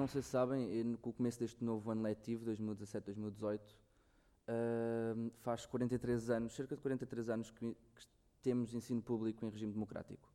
não 0.00 0.08
sei 0.08 0.22
se 0.22 0.28
sabem, 0.30 0.96
com 0.96 1.10
o 1.10 1.12
começo 1.12 1.38
deste 1.38 1.62
novo 1.62 1.90
ano 1.90 2.00
letivo, 2.00 2.50
2017-2018, 2.50 3.60
uh, 4.48 5.30
faz 5.40 5.66
43 5.66 6.30
anos, 6.30 6.54
cerca 6.54 6.74
de 6.74 6.80
43 6.80 7.28
anos 7.28 7.50
que, 7.50 7.58
que 7.58 8.06
temos 8.42 8.72
ensino 8.72 9.02
público 9.02 9.44
em 9.44 9.50
regime 9.50 9.72
democrático. 9.72 10.26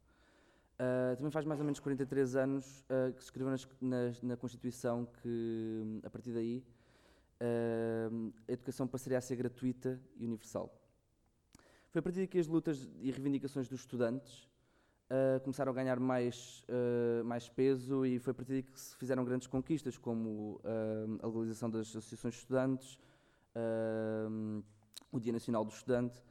Uh, 0.76 1.16
também 1.16 1.32
faz 1.32 1.46
mais 1.46 1.60
ou 1.60 1.66
menos 1.66 1.80
43 1.80 2.36
anos 2.36 2.82
uh, 2.82 3.12
que 3.14 3.22
se 3.22 3.28
escreveu 3.28 3.50
nas, 3.50 3.68
nas, 3.82 4.22
na 4.22 4.38
Constituição 4.38 5.08
que, 5.22 6.00
a 6.04 6.10
partir 6.10 6.32
daí, 6.32 6.64
a 8.48 8.52
educação 8.52 8.88
passaria 8.88 9.18
a 9.18 9.22
ser 9.22 9.36
gratuita 9.36 10.00
e 10.16 10.26
universal. 10.26 10.74
Foi 11.92 12.00
a 12.00 12.02
partir 12.02 12.20
daí 12.20 12.28
que 12.28 12.40
as 12.40 12.48
lutas 12.48 12.88
e 13.02 13.12
reivindicações 13.12 13.68
dos 13.68 13.82
estudantes 13.82 14.48
começaram 15.44 15.72
a 15.72 15.76
ganhar 15.76 16.00
mais, 16.00 16.66
mais 17.24 17.48
peso 17.48 18.06
e 18.06 18.18
foi 18.20 18.32
a 18.32 18.34
partir 18.34 18.52
daí 18.52 18.64
que 18.64 18.80
se 18.80 18.96
fizeram 18.96 19.24
grandes 19.24 19.48
conquistas, 19.48 19.98
como 19.98 20.60
a 21.22 21.28
legalização 21.28 21.70
das 21.70 21.88
associações 21.90 22.34
de 22.34 22.40
estudantes, 22.40 22.98
o 25.12 25.20
Dia 25.20 25.32
Nacional 25.32 25.64
do 25.64 25.72
Estudante, 25.72 26.24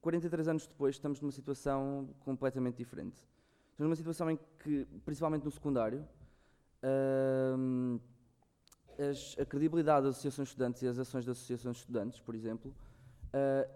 43 0.00 0.48
anos 0.48 0.66
depois, 0.66 0.94
estamos 0.94 1.20
numa 1.20 1.32
situação 1.32 2.08
completamente 2.20 2.76
diferente. 2.76 3.20
Estamos 3.72 3.88
numa 3.90 3.96
situação 3.96 4.30
em 4.30 4.38
que, 4.60 4.86
principalmente 5.04 5.44
no 5.44 5.50
secundário, 5.50 6.06
uh, 6.82 8.00
as, 8.98 9.36
a 9.38 9.44
credibilidade 9.44 10.06
das 10.06 10.16
associações 10.16 10.48
de 10.48 10.52
estudantes 10.52 10.82
e 10.82 10.86
as 10.86 10.98
ações 10.98 11.24
das 11.24 11.36
associações 11.36 11.76
de 11.76 11.82
estudantes, 11.82 12.20
por 12.20 12.34
exemplo, 12.34 12.74
uh, 13.34 13.70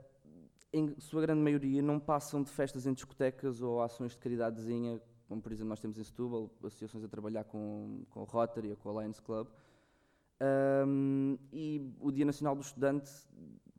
em 0.73 0.99
sua 0.99 1.21
grande 1.23 1.41
maioria, 1.41 1.83
não 1.83 2.01
passam 2.01 2.43
de 2.43 2.51
festas 2.51 2.87
em 2.87 2.93
discotecas 2.93 3.61
ou 3.61 3.83
ações 3.83 4.13
de 4.13 4.19
caridadezinha, 4.19 5.01
como 5.29 5.41
por 5.41 5.53
exemplo 5.53 5.69
nós 5.69 5.81
temos 5.81 5.99
em 5.99 6.05
Setúbal, 6.05 6.51
associações 6.65 7.05
a 7.05 7.09
trabalhar 7.09 7.45
com, 7.45 8.05
com 8.11 8.21
o 8.21 8.25
Rotary 8.25 8.71
ou 8.71 8.77
com 8.77 8.89
o 8.91 9.01
Lions 9.01 9.21
Club. 9.21 9.49
Um, 10.87 11.39
e 11.53 11.95
o 12.01 12.11
Dia 12.11 12.25
Nacional 12.25 12.57
do 12.57 12.63
Estudante 12.63 13.11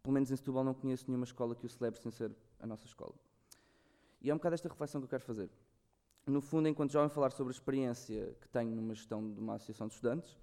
pelo 0.03 0.14
menos 0.14 0.30
em 0.30 0.36
Setúbal, 0.36 0.66
não 0.66 0.73
conheço 0.73 1.06
nenhuma 1.08 1.23
escola 1.23 1.56
que 1.56 1.66
o 1.66 1.70
celebre 1.70 2.00
sem 2.00 2.12
ser 2.12 2.36
a 2.59 2.68
nossa 2.68 2.86
escola. 2.86 3.16
E 4.22 4.30
é 4.30 4.34
um 4.34 4.38
bocado 4.38 4.53
esta 4.53 4.68
reflexão 4.68 5.00
que 5.00 5.06
eu 5.06 5.09
quero 5.09 5.23
fazer. 5.23 5.50
No 6.28 6.42
fundo, 6.42 6.68
enquanto 6.68 6.92
jovem, 6.92 7.09
falar 7.09 7.31
sobre 7.31 7.52
a 7.52 7.56
experiência 7.56 8.36
que 8.42 8.48
tenho 8.50 8.75
numa 8.75 8.94
gestão 8.94 9.34
de 9.34 9.40
uma 9.40 9.56
associação 9.56 9.88
de 9.88 9.94
estudantes 9.94 10.38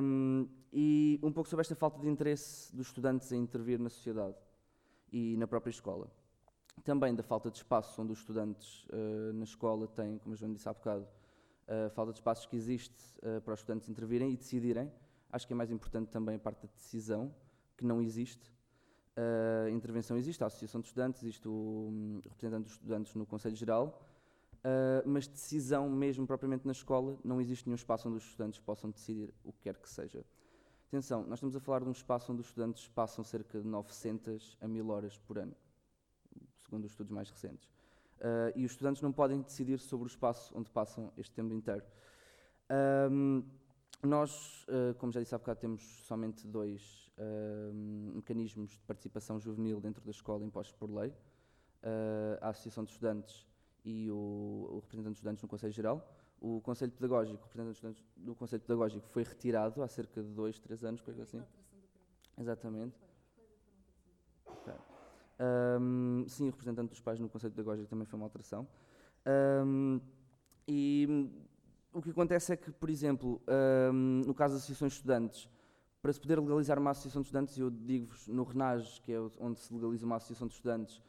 um, 0.00 0.48
e 0.72 1.18
um 1.22 1.32
pouco 1.32 1.48
sobre 1.48 1.62
esta 1.62 1.74
falta 1.74 2.00
de 2.00 2.08
interesse 2.08 2.74
dos 2.74 2.86
estudantes 2.86 3.30
em 3.32 3.40
intervir 3.42 3.80
na 3.80 3.88
sociedade 3.88 4.36
e 5.12 5.36
na 5.36 5.46
própria 5.46 5.70
escola. 5.70 6.10
Também 6.84 7.14
da 7.14 7.22
falta 7.22 7.50
de 7.50 7.58
espaço 7.58 8.00
onde 8.00 8.12
os 8.12 8.20
estudantes 8.20 8.84
uh, 8.84 9.32
na 9.34 9.44
escola 9.44 9.86
têm, 9.86 10.18
como 10.18 10.34
a 10.34 10.36
Joana 10.36 10.54
disse 10.54 10.68
há 10.68 10.72
bocado, 10.72 11.06
a 11.68 11.86
uh, 11.86 11.90
falta 11.90 12.12
de 12.12 12.18
espaços 12.18 12.46
que 12.46 12.56
existe 12.56 13.02
uh, 13.18 13.40
para 13.42 13.54
os 13.54 13.60
estudantes 13.60 13.88
intervirem 13.88 14.32
e 14.32 14.36
decidirem. 14.36 14.90
Acho 15.30 15.46
que 15.46 15.52
é 15.52 15.56
mais 15.56 15.70
importante 15.70 16.10
também 16.10 16.36
a 16.36 16.38
parte 16.38 16.62
da 16.62 16.72
decisão 16.74 17.34
que 17.76 17.84
não 17.84 18.00
existe. 18.00 18.52
A 19.66 19.68
intervenção 19.70 20.16
existe, 20.16 20.42
a 20.42 20.46
Associação 20.46 20.80
de 20.80 20.86
Estudantes, 20.86 21.22
existe 21.22 21.46
o 21.46 21.52
um, 21.52 22.20
representante 22.26 22.64
dos 22.64 22.72
estudantes 22.72 23.14
no 23.14 23.26
Conselho 23.26 23.54
Geral, 23.54 24.02
mas 25.04 25.26
decisão 25.26 25.90
mesmo 25.90 26.26
propriamente 26.26 26.64
na 26.64 26.72
escola, 26.72 27.18
não 27.22 27.38
existe 27.38 27.66
nenhum 27.66 27.76
espaço 27.76 28.08
onde 28.08 28.16
os 28.16 28.24
estudantes 28.24 28.58
possam 28.58 28.90
decidir 28.90 29.32
o 29.44 29.52
que 29.52 29.60
quer 29.60 29.76
que 29.76 29.90
seja. 29.90 30.24
Atenção, 30.90 31.22
nós 31.22 31.34
estamos 31.34 31.54
a 31.54 31.60
falar 31.60 31.84
de 31.84 31.88
um 31.88 31.92
espaço 31.92 32.32
onde 32.32 32.40
os 32.40 32.48
estudantes 32.48 32.88
passam 32.88 33.22
cerca 33.22 33.60
de 33.60 33.64
900 33.64 34.58
a 34.60 34.66
1000 34.66 34.88
horas 34.88 35.16
por 35.18 35.38
ano, 35.38 35.54
segundo 36.58 36.84
os 36.84 36.90
estudos 36.90 37.12
mais 37.12 37.30
recentes. 37.30 37.68
Uh, 38.18 38.50
e 38.56 38.64
os 38.64 38.72
estudantes 38.72 39.00
não 39.00 39.12
podem 39.12 39.40
decidir 39.40 39.78
sobre 39.78 40.08
o 40.08 40.08
espaço 40.08 40.52
onde 40.52 40.68
passam 40.68 41.12
este 41.16 41.32
tempo 41.32 41.54
inteiro. 41.54 41.84
Um, 43.08 43.44
nós, 44.02 44.66
uh, 44.66 44.92
como 44.98 45.12
já 45.12 45.20
disse 45.20 45.32
há 45.32 45.38
bocado, 45.38 45.60
temos 45.60 45.80
somente 46.08 46.44
dois 46.44 47.08
uh, 47.18 47.72
mecanismos 47.72 48.72
de 48.72 48.82
participação 48.82 49.38
juvenil 49.38 49.80
dentro 49.80 50.04
da 50.04 50.10
escola 50.10 50.44
impostos 50.44 50.74
por 50.74 50.90
lei. 50.90 51.10
Uh, 51.10 52.36
a 52.40 52.48
Associação 52.48 52.82
de 52.82 52.90
Estudantes 52.90 53.46
e 53.84 54.10
o, 54.10 54.66
o, 54.72 54.80
representante 54.80 55.12
de 55.12 55.18
estudantes 55.18 55.40
no 55.40 55.48
Conselho 55.48 55.72
Geral. 55.72 56.19
O 56.40 56.60
Conselho 56.62 56.90
Pedagógico, 56.92 57.42
o 57.42 57.46
representante 57.46 58.02
do 58.16 58.34
Conselho 58.34 58.62
Pedagógico 58.62 59.06
foi 59.08 59.22
retirado 59.22 59.82
há 59.82 59.88
cerca 59.88 60.22
de 60.22 60.32
dois, 60.32 60.58
três 60.58 60.82
anos, 60.82 61.00
coisa 61.02 61.22
assim. 61.22 61.42
Exatamente. 62.38 62.98
Okay. 64.46 64.74
Um, 65.78 66.24
sim, 66.26 66.48
o 66.48 66.50
representante 66.50 66.90
dos 66.90 67.00
pais 67.00 67.20
no 67.20 67.28
Conselho 67.28 67.52
Pedagógico 67.52 67.88
também 67.88 68.06
foi 68.06 68.18
uma 68.18 68.26
alteração. 68.26 68.66
Um, 69.66 70.00
e 70.66 71.30
o 71.92 72.00
que 72.00 72.10
acontece 72.10 72.54
é 72.54 72.56
que, 72.56 72.70
por 72.72 72.88
exemplo, 72.88 73.42
um, 73.92 74.22
no 74.26 74.34
caso 74.34 74.54
das 74.54 74.62
associações 74.62 74.92
de 74.92 74.98
estudantes, 74.98 75.48
para 76.00 76.10
se 76.10 76.20
poder 76.20 76.40
legalizar 76.40 76.78
uma 76.78 76.92
associação 76.92 77.20
de 77.20 77.26
estudantes, 77.26 77.58
eu 77.58 77.68
digo-vos, 77.68 78.26
no 78.28 78.44
RENAGE, 78.44 79.00
que 79.02 79.12
é 79.12 79.20
onde 79.38 79.58
se 79.58 79.74
legaliza 79.74 80.06
uma 80.06 80.16
associação 80.16 80.48
de 80.48 80.54
estudantes, 80.54 81.02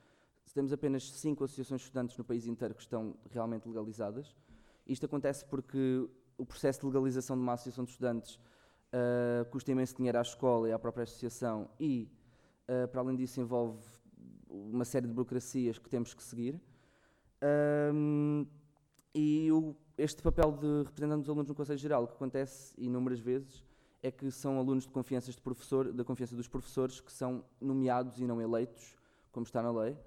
temos 0.54 0.74
apenas 0.74 1.10
cinco 1.10 1.46
associações 1.46 1.80
de 1.80 1.88
estudantes 1.88 2.18
no 2.18 2.24
país 2.24 2.46
inteiro 2.46 2.76
que 2.76 2.82
estão 2.82 3.16
realmente 3.30 3.68
legalizadas. 3.68 4.36
Isto 4.92 5.06
acontece 5.06 5.46
porque 5.46 6.06
o 6.38 6.46
processo 6.46 6.82
de 6.82 6.86
legalização 6.88 7.38
de 7.38 7.42
uma 7.42 7.54
associação 7.54 7.86
de 7.86 7.92
estudantes 7.92 8.36
uh, 8.36 9.50
custa 9.50 9.72
imenso 9.72 9.96
dinheiro 9.96 10.18
à 10.18 10.22
escola 10.22 10.68
e 10.68 10.74
à 10.74 10.78
própria 10.78 11.04
associação 11.04 11.70
e, 11.80 12.12
uh, 12.68 12.90
para 12.90 13.00
além 13.00 13.16
disso, 13.16 13.40
envolve 13.40 13.82
uma 14.50 14.84
série 14.84 15.08
de 15.08 15.14
burocracias 15.14 15.80
que 15.80 15.90
temos 15.90 16.14
que 16.14 16.22
seguir. 16.22 16.60
Um, 17.94 18.46
e 19.16 19.50
o, 19.50 19.74
este 19.98 20.22
papel 20.22 20.52
de 20.52 20.84
representante 20.84 21.22
dos 21.22 21.30
alunos 21.30 21.48
no 21.48 21.56
Conselho 21.56 21.80
Geral, 21.80 22.06
que 22.06 22.16
acontece 22.16 22.74
inúmeras 22.78 23.22
vezes, 23.22 23.64
é 24.04 24.12
que 24.12 24.30
são 24.30 24.60
alunos 24.60 24.84
de 24.84 24.90
confiança, 24.90 25.32
de 25.32 25.40
professor, 25.40 25.94
da 25.94 26.04
confiança 26.04 26.36
dos 26.36 26.50
professores 26.50 27.00
que 27.00 27.14
são 27.14 27.46
nomeados 27.62 28.20
e 28.20 28.26
não 28.26 28.42
eleitos, 28.42 28.98
como 29.32 29.46
está 29.46 29.62
na 29.62 29.72
lei. 29.72 29.98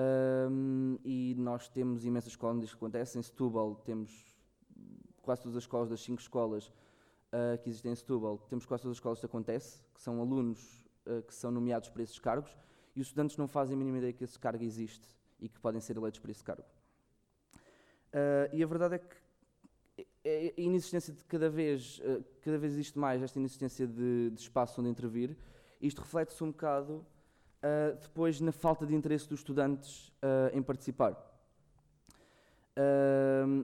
Um, 0.00 0.98
e 1.04 1.34
nós 1.36 1.68
temos 1.68 2.04
imensas 2.04 2.32
escolas 2.32 2.56
onde 2.56 2.66
isto 2.66 2.76
acontece. 2.76 3.18
Em 3.18 3.22
Setúbal 3.22 3.74
temos 3.84 4.34
quase 5.20 5.42
todas 5.42 5.56
as 5.56 5.64
escolas, 5.64 5.90
das 5.90 6.00
cinco 6.00 6.20
escolas 6.20 6.68
uh, 6.68 7.60
que 7.62 7.68
existem 7.68 7.92
em 7.92 7.94
Setúbal, 7.94 8.38
temos 8.48 8.64
quase 8.64 8.82
todas 8.82 8.92
as 8.92 8.98
escolas 8.98 9.20
que 9.20 9.26
acontece, 9.26 9.82
que 9.94 10.00
são 10.00 10.20
alunos 10.20 10.86
uh, 11.06 11.22
que 11.22 11.34
são 11.34 11.50
nomeados 11.50 11.88
para 11.90 12.02
esses 12.02 12.18
cargos 12.18 12.56
e 12.94 13.00
os 13.00 13.08
estudantes 13.08 13.36
não 13.36 13.46
fazem 13.46 13.74
a 13.74 13.78
mínima 13.78 13.98
ideia 13.98 14.12
que 14.12 14.24
esse 14.24 14.38
cargo 14.38 14.64
existe 14.64 15.06
e 15.38 15.48
que 15.48 15.58
podem 15.58 15.80
ser 15.80 15.96
eleitos 15.96 16.20
para 16.20 16.30
esse 16.30 16.42
cargo. 16.42 16.64
Uh, 18.12 18.54
e 18.54 18.62
a 18.62 18.66
verdade 18.66 18.94
é 18.96 18.98
que 18.98 19.16
é, 20.24 20.54
a 20.56 20.60
inexistência 20.60 21.12
de 21.12 21.24
cada 21.24 21.48
vez, 21.48 22.00
cada 22.42 22.58
vez 22.58 22.72
existe 22.72 22.98
mais 22.98 23.22
esta 23.22 23.38
inexistência 23.38 23.86
de, 23.86 24.30
de 24.30 24.40
espaço 24.40 24.80
onde 24.80 24.90
intervir. 24.90 25.36
Isto 25.80 26.02
reflete-se 26.02 26.42
um 26.42 26.50
bocado 26.50 27.06
uh, 27.62 27.96
depois 28.00 28.40
na 28.40 28.52
falta 28.52 28.86
de 28.86 28.94
interesse 28.94 29.28
dos 29.28 29.40
estudantes 29.40 30.12
em 30.52 30.62
participar. 30.62 31.16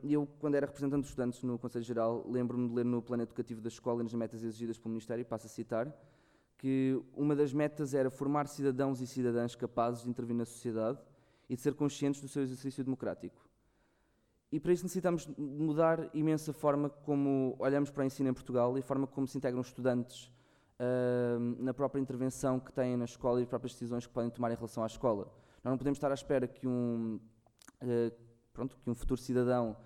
eu, 0.03 0.27
quando 0.39 0.55
era 0.55 0.67
representante 0.67 1.03
dos 1.03 1.11
estudantes 1.11 1.43
no 1.43 1.59
Conselho 1.59 1.84
Geral, 1.84 2.25
lembro-me 2.29 2.69
de 2.69 2.75
ler 2.75 2.84
no 2.84 3.03
plano 3.03 3.23
educativo 3.23 3.61
da 3.61 3.69
escola, 3.69 4.03
nas 4.03 4.15
metas 4.15 4.43
exigidas 4.43 4.79
pelo 4.79 4.91
Ministério, 4.91 5.25
passo 5.25 5.47
a 5.47 5.51
citar, 5.51 5.95
que 6.57 7.01
uma 7.15 7.37
das 7.37 7.53
metas 7.53 7.95
era 7.95 8.11
formar 8.11 8.47
cidadãos 8.47 9.01
e 9.01 9.07
cidadãs 9.07 9.55
capazes 9.55 10.03
de 10.03 10.11
intervir 10.11 10.34
na 10.34 10.45
sociedade 10.45 10.99
e 11.49 11.55
de 11.55 11.61
ser 11.61 11.75
conscientes 11.75 12.21
do 12.21 12.28
seu 12.28 12.43
exercício 12.43 12.83
democrático. 12.83 13.47
E 14.51 14.61
para 14.61 14.73
isso 14.73 14.84
necessitamos 14.84 15.27
mudar 15.37 16.09
imensa 16.15 16.53
forma 16.53 16.89
como 16.89 17.57
olhamos 17.59 17.91
para 17.91 18.03
o 18.03 18.07
ensino 18.07 18.28
em 18.28 18.34
Portugal 18.34 18.77
e 18.77 18.81
a 18.81 18.83
forma 18.83 19.07
como 19.07 19.27
se 19.27 19.37
integram 19.37 19.61
os 19.61 19.67
estudantes 19.69 20.31
uh, 20.81 21.63
na 21.63 21.75
própria 21.75 22.01
intervenção 22.01 22.61
que 22.61 22.73
têm 22.73 22.97
na 22.97 23.05
escola 23.05 23.41
e 23.41 23.43
as 23.43 23.49
próprias 23.49 23.73
decisões 23.73 24.07
que 24.07 24.13
podem 24.13 24.31
tomar 24.31 24.51
em 24.51 24.55
relação 24.55 24.83
à 24.83 24.87
escola. 24.87 25.25
Nós 25.63 25.71
não 25.73 25.79
podemos 25.79 25.97
estar 25.97 26.11
à 26.11 26.15
espera 26.15 26.47
que 26.47 26.67
um, 26.67 27.21
uh, 27.83 28.13
pronto, 28.53 28.77
que 28.77 28.91
um 28.91 28.95
futuro 28.95 29.21
cidadão 29.21 29.77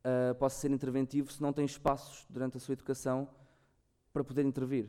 uh, 0.00 0.34
possa 0.36 0.60
ser 0.60 0.70
interventivo 0.70 1.32
se 1.32 1.42
não 1.42 1.52
tem 1.52 1.64
espaços 1.64 2.26
durante 2.28 2.56
a 2.56 2.60
sua 2.60 2.72
educação 2.72 3.28
para 4.12 4.22
poder 4.22 4.44
intervir. 4.44 4.88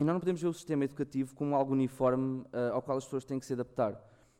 e 0.00 0.04
nós 0.04 0.12
não 0.12 0.18
podemos 0.18 0.42
ver 0.42 0.48
o 0.48 0.52
sistema 0.52 0.84
educativo 0.84 1.34
como 1.36 1.54
algo 1.54 1.72
uniforme 1.72 2.44
ao 2.72 2.82
qual 2.82 2.98
as 2.98 3.04
pessoas 3.04 3.24
têm 3.24 3.38
que 3.38 3.46
se 3.46 3.52
adaptar. 3.52 3.92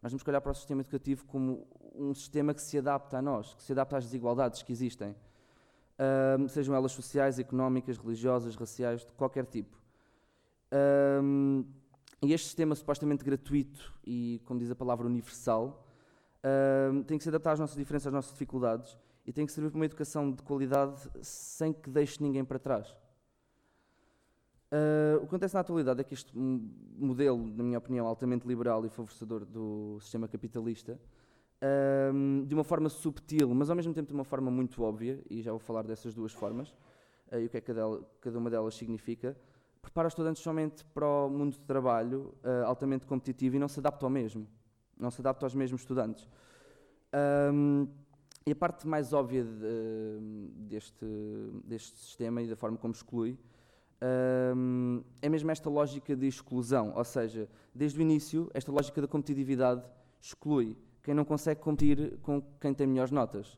Nós 0.02 0.10
temos 0.10 0.24
que 0.24 0.30
olhar 0.30 0.40
para 0.40 0.50
o 0.50 0.54
sistema 0.54 0.80
educativo 0.80 1.24
como 1.26 1.64
um 1.94 2.12
sistema 2.12 2.52
que 2.52 2.60
se 2.60 2.76
adapta 2.76 3.18
a 3.18 3.22
nós, 3.22 3.54
que 3.54 3.62
se 3.62 3.70
adapta 3.70 3.98
às 3.98 4.04
desigualdades 4.04 4.64
que 4.64 4.72
existem, 4.72 5.14
um, 6.38 6.48
sejam 6.48 6.74
elas 6.74 6.92
sociais, 6.92 7.38
económicas, 7.38 7.98
religiosas, 7.98 8.56
raciais, 8.56 9.04
de 9.04 9.12
qualquer 9.12 9.44
tipo. 9.46 9.78
Um, 11.22 11.64
e 12.22 12.32
este 12.32 12.46
sistema 12.46 12.74
supostamente 12.74 13.24
gratuito 13.24 13.92
e, 14.04 14.40
como 14.44 14.60
diz 14.60 14.70
a 14.70 14.74
palavra, 14.74 15.06
universal, 15.06 15.86
um, 16.92 17.02
tem 17.02 17.18
que 17.18 17.24
se 17.24 17.28
adaptar 17.28 17.52
às 17.52 17.60
nossas 17.60 17.76
diferenças, 17.76 18.06
às 18.08 18.12
nossas 18.12 18.32
dificuldades 18.32 18.96
e 19.26 19.32
tem 19.32 19.44
que 19.44 19.52
servir 19.52 19.70
para 19.70 19.78
uma 19.78 19.84
educação 19.84 20.30
de 20.30 20.42
qualidade 20.42 21.08
sem 21.22 21.72
que 21.72 21.90
deixe 21.90 22.22
ninguém 22.22 22.44
para 22.44 22.58
trás. 22.58 22.96
Uh, 24.72 25.16
o 25.16 25.20
que 25.20 25.26
acontece 25.26 25.54
na 25.54 25.60
atualidade 25.60 26.00
é 26.00 26.04
que 26.04 26.14
este 26.14 26.32
modelo, 26.36 27.44
na 27.44 27.62
minha 27.62 27.78
opinião, 27.78 28.06
altamente 28.06 28.46
liberal 28.46 28.86
e 28.86 28.88
favorecedor 28.88 29.44
do 29.44 29.98
sistema 30.00 30.28
capitalista, 30.28 30.98
um, 31.62 32.44
de 32.44 32.54
uma 32.54 32.64
forma 32.64 32.88
subtil, 32.88 33.52
mas 33.54 33.70
ao 33.70 33.76
mesmo 33.76 33.92
tempo 33.92 34.08
de 34.08 34.14
uma 34.14 34.24
forma 34.24 34.50
muito 34.50 34.82
óbvia, 34.82 35.20
e 35.28 35.42
já 35.42 35.50
vou 35.50 35.60
falar 35.60 35.82
dessas 35.82 36.14
duas 36.14 36.32
formas, 36.32 36.70
uh, 37.30 37.38
e 37.38 37.46
o 37.46 37.48
que 37.48 37.56
é 37.56 37.60
que 37.60 37.66
cada, 37.66 38.00
cada 38.20 38.38
uma 38.38 38.50
delas 38.50 38.74
significa, 38.74 39.36
prepara 39.82 40.08
os 40.08 40.12
estudantes 40.12 40.42
somente 40.42 40.84
para 40.86 41.06
o 41.06 41.28
mundo 41.28 41.52
de 41.52 41.64
trabalho 41.64 42.34
uh, 42.44 42.66
altamente 42.66 43.06
competitivo 43.06 43.56
e 43.56 43.58
não 43.58 43.68
se 43.68 43.78
adapta 43.80 44.06
ao 44.06 44.10
mesmo, 44.10 44.46
não 44.98 45.10
se 45.10 45.20
adapta 45.20 45.46
aos 45.46 45.54
mesmos 45.54 45.80
estudantes. 45.80 46.28
Um, 47.52 47.88
e 48.46 48.52
a 48.52 48.56
parte 48.56 48.86
mais 48.86 49.12
óbvia 49.12 49.44
de, 49.44 50.48
deste, 50.68 51.04
deste 51.64 51.98
sistema 51.98 52.40
e 52.40 52.48
da 52.48 52.56
forma 52.56 52.78
como 52.78 52.94
exclui 52.94 53.38
um, 54.56 55.02
é 55.20 55.28
mesmo 55.28 55.50
esta 55.50 55.68
lógica 55.68 56.16
de 56.16 56.26
exclusão, 56.26 56.92
ou 56.96 57.04
seja, 57.04 57.48
desde 57.74 57.98
o 57.98 58.02
início, 58.02 58.50
esta 58.54 58.72
lógica 58.72 59.00
da 59.00 59.06
competitividade 59.06 59.82
exclui 60.20 60.76
quem 61.02 61.14
não 61.14 61.24
consegue 61.24 61.60
competir 61.60 62.18
com 62.18 62.42
quem 62.60 62.74
tem 62.74 62.86
melhores 62.86 63.10
notas. 63.10 63.54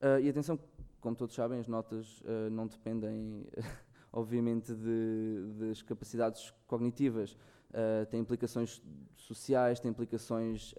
Uh, 0.00 0.20
e 0.22 0.28
atenção, 0.28 0.58
como 1.00 1.16
todos 1.16 1.34
sabem, 1.34 1.58
as 1.58 1.66
notas 1.66 2.20
uh, 2.20 2.50
não 2.50 2.66
dependem, 2.66 3.46
obviamente, 4.12 4.74
de, 4.74 5.52
das 5.58 5.82
capacidades 5.82 6.52
cognitivas, 6.66 7.32
uh, 7.70 8.06
têm 8.10 8.20
implicações 8.20 8.82
sociais, 9.14 9.80
têm 9.80 9.90
implicações 9.90 10.74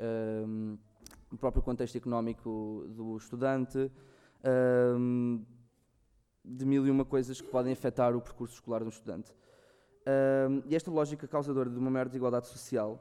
no 1.32 1.38
próprio 1.38 1.62
contexto 1.62 1.98
económico 1.98 2.86
do 2.90 3.18
estudante 3.18 3.92
de 6.48 6.66
mil 6.66 6.88
e 6.88 6.92
uma 6.92 7.04
coisas 7.04 7.42
que 7.42 7.48
podem 7.50 7.74
afetar 7.74 8.16
o 8.16 8.22
percurso 8.22 8.56
escolar 8.56 8.84
do 8.84 8.90
estudante. 8.90 9.32
Uh, 10.08 10.64
e 10.66 10.76
esta 10.76 10.90
lógica 10.90 11.28
causadora 11.28 11.70
de 11.70 11.78
uma 11.78 11.92
maior 11.92 12.08
desigualdade 12.08 12.48
social, 12.48 12.98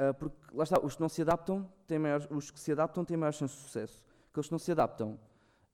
uh, 0.00 0.14
porque 0.14 0.36
lá 0.52 0.64
está, 0.64 0.80
os 0.80 0.94
que 0.94 1.00
não 1.00 1.08
se 1.08 1.22
adaptam 1.22 1.68
têm 1.86 1.98
maiores, 1.98 2.26
os 2.30 2.50
que 2.50 2.60
se 2.60 2.72
adaptam 2.72 3.04
têm 3.04 3.16
maior 3.16 3.32
chance 3.32 3.54
de 3.54 3.62
sucesso. 3.62 4.04
Aqueles 4.30 4.46
que 4.46 4.52
não 4.52 4.58
se 4.58 4.72
adaptam, 4.72 5.18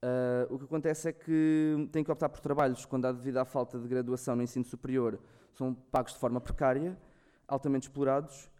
uh, 0.02 0.54
o 0.54 0.58
que 0.58 0.64
acontece 0.64 1.08
é 1.08 1.12
que 1.12 1.88
têm 1.92 2.04
que 2.04 2.10
optar 2.10 2.28
por 2.28 2.40
trabalhos 2.40 2.84
quando 2.84 3.06
há 3.06 3.12
devido 3.12 3.38
à 3.38 3.44
falta 3.44 3.78
de 3.78 3.88
graduação 3.88 4.36
no 4.36 4.42
ensino 4.42 4.64
superior, 4.64 5.18
são 5.52 5.74
pagos 5.74 6.12
de 6.12 6.18
forma 6.18 6.40
precária, 6.40 6.98
altamente 7.46 7.88
explorados, 7.88 8.50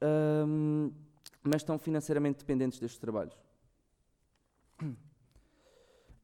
mas 1.42 1.62
estão 1.62 1.78
financeiramente 1.78 2.38
dependentes 2.38 2.78
destes 2.78 3.00
trabalhos 3.00 3.34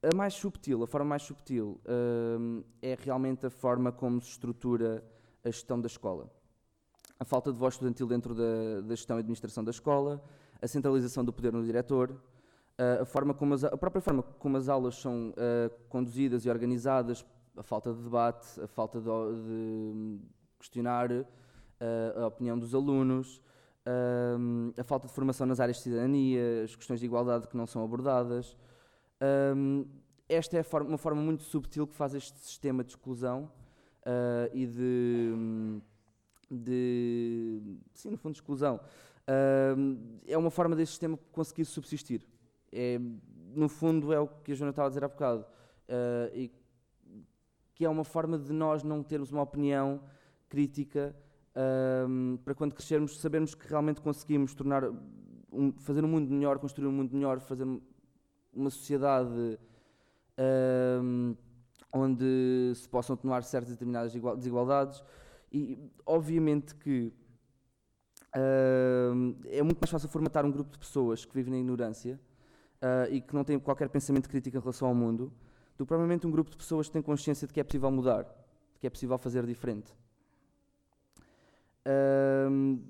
a 0.02 0.16
mais 0.16 0.34
subtil, 0.34 0.82
a 0.82 0.86
forma 0.86 1.10
mais 1.10 1.22
subtil 1.22 1.80
uh, 1.84 2.64
é 2.80 2.96
realmente 2.98 3.46
a 3.46 3.50
forma 3.50 3.92
como 3.92 4.20
se 4.20 4.30
estrutura 4.30 5.04
a 5.44 5.50
gestão 5.50 5.80
da 5.80 5.86
escola. 5.86 6.30
A 7.20 7.24
falta 7.24 7.52
de 7.52 7.58
voz 7.58 7.74
estudantil 7.74 8.06
dentro 8.06 8.34
da, 8.34 8.80
da 8.80 8.94
gestão 8.94 9.18
e 9.18 9.20
administração 9.20 9.62
da 9.62 9.70
escola, 9.70 10.20
a 10.60 10.66
centralização 10.66 11.24
do 11.24 11.32
poder 11.32 11.52
no 11.52 11.62
diretor, 11.62 12.10
uh, 12.10 13.02
a, 13.02 13.04
forma 13.04 13.34
como 13.34 13.54
as, 13.54 13.62
a 13.62 13.76
própria 13.76 14.00
forma 14.00 14.22
como 14.22 14.56
as 14.56 14.68
aulas 14.68 14.96
são 14.96 15.28
uh, 15.30 15.70
conduzidas 15.88 16.46
e 16.46 16.50
organizadas, 16.50 17.24
a 17.56 17.62
falta 17.62 17.92
de 17.92 18.02
debate, 18.02 18.60
a 18.60 18.66
falta 18.66 18.98
de, 18.98 19.06
de 19.06 20.18
questionar 20.58 21.10
a 22.16 22.26
opinião 22.26 22.58
dos 22.58 22.74
alunos, 22.74 23.40
a 24.78 24.84
falta 24.84 25.06
de 25.06 25.12
formação 25.12 25.46
nas 25.46 25.60
áreas 25.60 25.78
de 25.78 25.84
cidadania, 25.84 26.64
as 26.64 26.76
questões 26.76 27.00
de 27.00 27.06
igualdade 27.06 27.48
que 27.48 27.56
não 27.56 27.66
são 27.66 27.82
abordadas. 27.82 28.56
Um, 29.56 29.86
esta 30.28 30.56
é 30.56 30.62
forma, 30.62 30.88
uma 30.88 30.98
forma 30.98 31.20
muito 31.20 31.42
subtil 31.42 31.86
que 31.86 31.94
faz 31.94 32.14
este 32.14 32.38
sistema 32.38 32.84
de 32.84 32.90
exclusão 32.90 33.50
uh, 34.06 34.50
e 34.54 34.66
de, 34.66 35.80
de. 36.50 37.60
Sim, 37.94 38.10
no 38.10 38.16
fundo, 38.16 38.32
de 38.32 38.38
exclusão. 38.38 38.80
Uh, 39.28 40.18
é 40.26 40.36
uma 40.36 40.50
forma 40.50 40.74
deste 40.74 40.92
sistema 40.92 41.18
conseguir 41.30 41.64
subsistir. 41.64 42.26
É, 42.72 42.98
no 43.54 43.68
fundo, 43.68 44.12
é 44.12 44.18
o 44.18 44.26
que 44.26 44.52
a 44.52 44.54
Joana 44.54 44.70
estava 44.70 44.86
a 44.86 44.90
dizer 44.90 45.04
há 45.04 45.08
bocado. 45.08 45.44
Uh, 45.88 46.34
e 46.34 46.52
que 47.74 47.84
é 47.84 47.88
uma 47.88 48.04
forma 48.04 48.38
de 48.38 48.52
nós 48.52 48.82
não 48.82 49.02
termos 49.02 49.30
uma 49.32 49.42
opinião 49.42 50.02
crítica 50.48 51.16
para 52.44 52.54
quando 52.54 52.74
crescermos 52.74 53.18
sabermos 53.18 53.54
que 53.54 53.66
realmente 53.66 54.00
conseguimos 54.00 54.54
tornar 54.54 54.84
um, 55.50 55.72
fazer 55.78 56.04
um 56.04 56.08
mundo 56.08 56.30
melhor, 56.30 56.58
construir 56.58 56.86
um 56.86 56.92
mundo 56.92 57.14
melhor, 57.14 57.40
fazer 57.40 57.66
uma 58.52 58.70
sociedade 58.70 59.58
onde 61.92 62.72
se 62.74 62.88
possam 62.88 63.14
atenuar 63.14 63.42
certas 63.42 63.70
determinadas 63.70 64.12
desigualdades. 64.12 65.02
E, 65.52 65.90
obviamente, 66.06 66.74
que 66.74 67.12
uh, 68.36 69.36
é 69.48 69.62
muito 69.62 69.78
mais 69.78 69.90
fácil 69.90 70.08
formatar 70.08 70.44
um 70.44 70.50
grupo 70.50 70.70
de 70.70 70.78
pessoas 70.78 71.24
que 71.24 71.34
vivem 71.34 71.52
na 71.52 71.58
ignorância 71.58 72.20
uh, 72.80 73.12
e 73.12 73.20
que 73.20 73.34
não 73.34 73.44
têm 73.44 73.58
qualquer 73.58 73.88
pensamento 73.88 74.28
crítico 74.28 74.56
em 74.56 74.60
relação 74.60 74.88
ao 74.88 74.94
mundo, 74.94 75.32
do 75.76 75.84
que 75.84 75.88
provavelmente 75.88 76.26
um 76.26 76.30
grupo 76.30 76.50
de 76.50 76.56
pessoas 76.56 76.86
que 76.86 76.92
têm 76.92 77.02
consciência 77.02 77.46
de 77.46 77.52
que 77.52 77.60
é 77.60 77.64
possível 77.64 77.90
mudar, 77.90 78.24
de 78.74 78.80
que 78.80 78.86
é 78.86 78.90
possível 78.90 79.18
fazer 79.18 79.44
diferente. 79.46 79.92
Uh, 81.86 82.80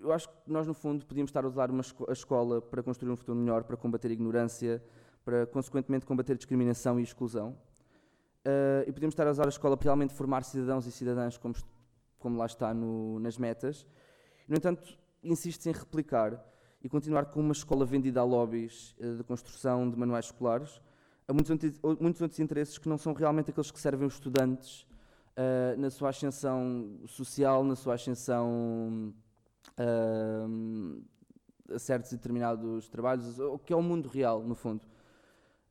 eu 0.00 0.12
acho 0.12 0.28
que 0.28 0.34
nós, 0.46 0.66
no 0.66 0.74
fundo, 0.74 1.04
podíamos 1.04 1.28
estar 1.30 1.44
a 1.44 1.48
usar 1.48 1.70
uma 1.70 1.80
esco 1.80 2.08
a 2.08 2.12
escola 2.12 2.62
para 2.62 2.82
construir 2.82 3.12
um 3.12 3.16
futuro 3.16 3.36
melhor, 3.38 3.64
para 3.64 3.76
combater 3.76 4.08
a 4.08 4.12
ignorância, 4.12 4.82
para, 5.24 5.46
consequentemente, 5.46 6.06
combater 6.06 6.32
a 6.32 6.36
discriminação 6.36 6.98
e 6.98 7.02
exclusão. 7.02 7.56
Uh, 8.46 8.82
e 8.86 8.92
podíamos 8.92 9.12
estar 9.12 9.26
a 9.26 9.30
usar 9.30 9.46
a 9.46 9.48
escola 9.48 9.76
para 9.76 9.84
realmente 9.84 10.14
formar 10.14 10.42
cidadãos 10.44 10.86
e 10.86 10.92
cidadãs, 10.92 11.36
como, 11.36 11.54
como 12.18 12.38
lá 12.38 12.46
está 12.46 12.72
no, 12.72 13.18
nas 13.20 13.36
metas. 13.36 13.86
No 14.46 14.56
entanto, 14.56 14.98
insiste 15.22 15.66
em 15.66 15.72
replicar 15.72 16.42
e 16.82 16.88
continuar 16.88 17.26
com 17.26 17.40
uma 17.40 17.52
escola 17.52 17.84
vendida 17.84 18.20
a 18.20 18.24
lobbies 18.24 18.94
uh, 19.00 19.16
de 19.16 19.24
construção 19.24 19.90
de 19.90 19.96
manuais 19.96 20.26
escolares, 20.26 20.80
a 21.26 21.32
muitos, 21.32 21.50
muitos 22.00 22.22
outros 22.22 22.40
interesses 22.40 22.78
que 22.78 22.88
não 22.88 22.96
são 22.96 23.12
realmente 23.12 23.50
aqueles 23.50 23.70
que 23.70 23.78
servem 23.78 24.06
os 24.06 24.14
estudantes 24.14 24.82
uh, 25.36 25.78
na 25.78 25.90
sua 25.90 26.08
ascensão 26.08 27.00
social, 27.06 27.62
na 27.64 27.76
sua 27.76 27.94
ascensão 27.94 29.12
a 31.72 31.78
certos 31.78 32.12
e 32.12 32.16
determinados 32.16 32.88
trabalhos, 32.88 33.38
o 33.38 33.58
que 33.58 33.72
é 33.72 33.76
o 33.76 33.82
mundo 33.82 34.08
real, 34.08 34.42
no 34.42 34.54
fundo. 34.54 34.82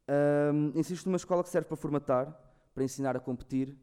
Uh, 0.07 0.77
insisto 0.77 1.07
numa 1.07 1.17
escola 1.17 1.43
que 1.43 1.49
serve 1.49 1.67
para 1.67 1.75
formatar, 1.75 2.46
para 2.77 2.83
ensinar 2.83 3.17
a 3.17 3.19
competir, 3.19 3.75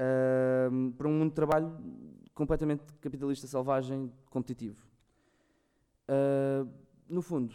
uh, 0.00 0.90
para 0.92 1.06
um 1.06 1.12
mundo 1.12 1.28
de 1.28 1.34
trabalho 1.34 1.78
completamente 2.32 2.82
capitalista, 2.98 3.46
selvagem, 3.46 4.10
competitivo. 4.30 4.88
Uh, 6.08 6.66
no 7.06 7.20
fundo, 7.20 7.54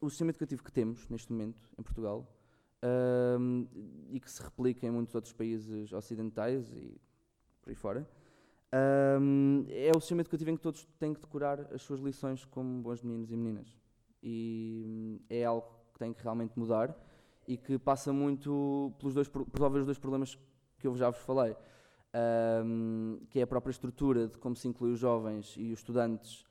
o 0.00 0.10
sistema 0.10 0.32
educativo 0.32 0.60
que 0.60 0.72
temos 0.72 1.08
neste 1.08 1.32
momento 1.32 1.70
em 1.78 1.82
Portugal 1.84 2.28
e 4.10 4.20
que 4.20 4.30
se 4.30 4.42
replica 4.42 4.86
em 4.86 4.90
muitos 4.90 5.14
outros 5.14 5.32
países 5.32 5.90
ocidentais 5.90 6.70
e 6.72 7.00
por 7.62 7.70
aí 7.70 7.74
fora, 7.76 8.06
é 9.68 9.90
o 9.96 10.00
sistema 10.00 10.20
educativo 10.20 10.50
em 10.50 10.56
que 10.56 10.62
todos 10.62 10.84
têm 10.98 11.14
que 11.14 11.20
decorar 11.20 11.72
as 11.72 11.80
suas 11.80 12.00
lições 12.00 12.44
como 12.44 12.82
bons 12.82 13.02
meninos 13.02 13.30
e 13.30 13.36
meninas. 13.36 13.78
E 14.22 14.84
hum, 14.86 15.18
é 15.30 15.44
algo 15.44 15.66
que 15.92 15.98
tem 15.98 16.12
que 16.12 16.22
realmente 16.22 16.58
mudar 16.58 16.94
e 17.46 17.56
que 17.56 17.78
passa 17.78 18.12
muito 18.12 18.92
pelos 18.98 19.14
dois, 19.14 19.28
por 19.28 19.46
resolver 19.52 19.80
os 19.80 19.86
dois 19.86 19.98
problemas 19.98 20.38
que 20.78 20.86
eu 20.86 20.96
já 20.96 21.10
vos 21.10 21.20
falei, 21.20 21.56
um, 22.64 23.20
que 23.28 23.40
é 23.40 23.42
a 23.42 23.46
própria 23.46 23.70
estrutura 23.70 24.28
de 24.28 24.38
como 24.38 24.54
se 24.54 24.68
inclui 24.68 24.92
os 24.92 24.98
jovens 24.98 25.54
e 25.56 25.72
os 25.72 25.78
estudantes 25.80 26.44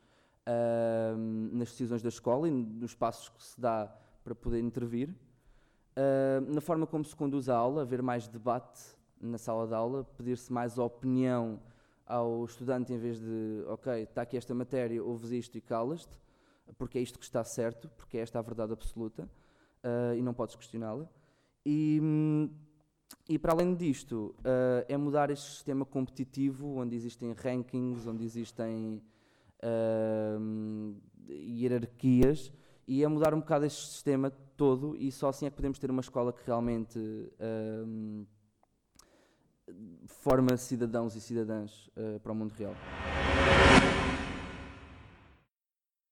um, 1.15 1.49
nas 1.53 1.69
decisões 1.69 2.01
da 2.01 2.09
escola 2.09 2.47
e 2.47 2.51
nos 2.51 2.93
passos 2.93 3.29
que 3.29 3.43
se 3.43 3.59
dá 3.59 3.93
para 4.23 4.35
poder 4.35 4.59
intervir, 4.59 5.09
uh, 5.09 6.53
na 6.53 6.61
forma 6.61 6.85
como 6.85 7.03
se 7.03 7.15
conduz 7.15 7.49
a 7.49 7.55
aula, 7.55 7.81
haver 7.81 8.01
mais 8.01 8.27
debate 8.27 8.81
na 9.19 9.37
sala 9.37 9.67
de 9.67 9.73
aula, 9.73 10.03
pedir-se 10.17 10.51
mais 10.51 10.77
opinião 10.77 11.59
ao 12.05 12.43
estudante 12.43 12.91
em 12.91 12.97
vez 12.97 13.19
de, 13.19 13.63
ok, 13.67 14.03
está 14.03 14.21
aqui 14.21 14.35
esta 14.35 14.53
matéria, 14.53 15.01
ouves 15.01 15.31
isto 15.31 15.57
e 15.57 15.61
calas-te, 15.61 16.19
porque 16.77 16.97
é 16.97 17.01
isto 17.01 17.17
que 17.17 17.25
está 17.25 17.43
certo, 17.43 17.89
porque 17.95 18.17
é 18.17 18.21
esta 18.21 18.39
a 18.39 18.41
verdade 18.41 18.73
absoluta 18.73 19.29
uh, 19.83 20.15
e 20.15 20.21
não 20.21 20.33
podes 20.33 20.55
questioná-la. 20.55 21.07
E, 21.65 22.01
e 23.29 23.37
para 23.37 23.53
além 23.53 23.75
disto, 23.75 24.35
uh, 24.39 24.85
é 24.87 24.97
mudar 24.97 25.29
este 25.29 25.49
sistema 25.51 25.85
competitivo 25.85 26.77
onde 26.77 26.95
existem 26.95 27.33
rankings, 27.33 28.07
onde 28.07 28.23
existem 28.23 29.01
uh, 29.63 30.95
hierarquias, 31.29 32.51
e 32.87 33.03
é 33.03 33.07
mudar 33.07 33.33
um 33.33 33.39
bocado 33.39 33.65
este 33.65 33.87
sistema 33.87 34.29
todo, 34.57 34.95
e 34.97 35.11
só 35.11 35.29
assim 35.29 35.45
é 35.45 35.49
que 35.49 35.55
podemos 35.55 35.79
ter 35.79 35.89
uma 35.89 36.01
escola 36.01 36.33
que 36.33 36.45
realmente 36.45 36.99
forma 40.05 40.57
cidadãos 40.57 41.15
e 41.15 41.21
cidadãs 41.21 41.89
para 42.21 42.31
o 42.33 42.35
mundo 42.35 42.51
real. 42.51 42.75